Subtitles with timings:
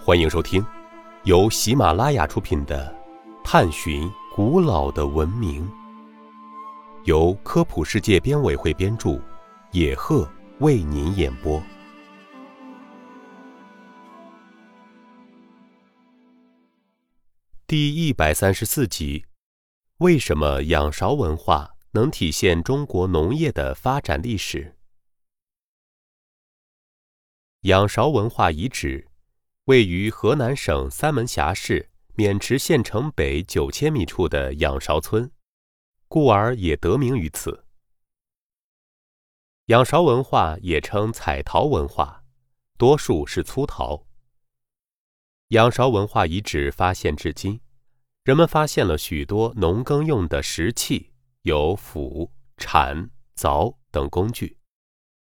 [0.00, 0.64] 欢迎收听
[1.24, 2.96] 由喜马拉雅出品的
[3.44, 5.68] 《探寻古老的文明》，
[7.04, 9.20] 由科普世界编委会编著，
[9.72, 10.26] 野鹤
[10.60, 11.60] 为您演播。
[17.66, 19.26] 第一百三十四集：
[19.98, 24.76] 为什么仰韶文化能体现中国农业的发展历史？
[27.62, 29.07] 仰韶文化遗址
[29.68, 35.30] 位于河南省三门峡市渑池县城北九千米处的仰韶村，
[36.08, 37.66] 故而也得名于此。
[39.66, 42.24] 仰韶文化也称彩陶文化，
[42.78, 44.06] 多数是粗陶。
[45.48, 47.60] 仰韶文化遗址发现至今，
[48.24, 54.56] 人们发现了许多农耕用的石器，有斧、铲、凿等工具。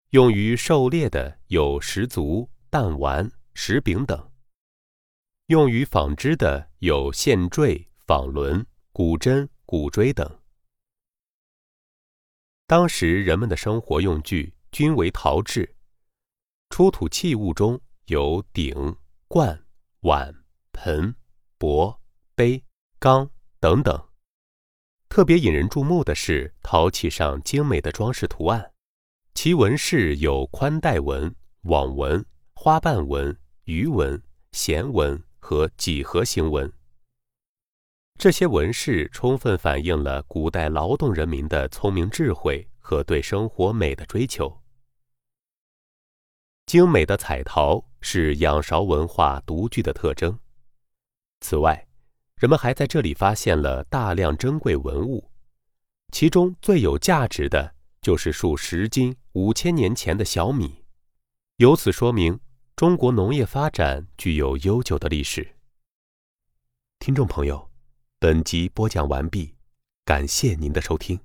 [0.09, 4.17] 用于狩猎的有石足、弹丸、石柄等；
[5.47, 10.39] 用于纺织的有线坠、纺轮、骨针、骨锥等。
[12.65, 15.75] 当时人们的生活用具均为陶制，
[16.69, 18.95] 出土器物中有鼎、
[19.27, 19.65] 罐、
[19.99, 20.33] 碗、
[20.71, 21.13] 盆、
[21.57, 22.01] 钵、
[22.35, 22.63] 杯、
[22.97, 24.09] 缸等等。
[25.09, 28.71] 特别引人注目的是陶器上精美的装饰图案。
[29.35, 32.25] 其纹饰有宽带纹、网纹、
[32.55, 36.71] 花瓣纹、鱼纹、弦纹和几何形纹。
[38.17, 44.61] 这些纹饰充分反映了古代劳动人民的聪明智慧和对生活美的追求。
[46.65, 50.39] 精美的彩陶是仰韶文化独具的特征。
[51.41, 51.85] 此外，
[52.37, 55.29] 人们还在这里发现了大量珍贵文物，
[56.13, 57.75] 其中最有价值的。
[58.03, 60.83] 就是数十斤五千年前的小米，
[61.55, 62.37] 由此说明
[62.83, 65.55] 中国农业发展具有悠久的历史。
[66.99, 67.69] 听众朋友，
[68.19, 69.55] 本集播讲完毕，
[70.03, 71.17] 感谢您的收听。